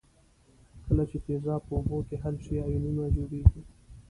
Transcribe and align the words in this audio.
کله 0.87 1.03
چې 1.09 1.17
تیزاب 1.25 1.61
په 1.67 1.73
اوبو 1.77 1.97
کې 2.07 2.15
حل 2.23 2.35
شي 2.45 2.55
آیونونه 2.65 3.03
جوړیږي. 3.15 3.61